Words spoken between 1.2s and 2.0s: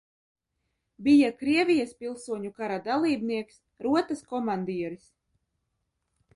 Krievijas